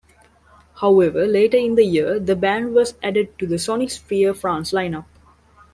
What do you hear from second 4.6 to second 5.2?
line-up.